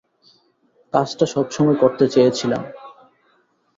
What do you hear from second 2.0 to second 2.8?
চেয়েছিলাম।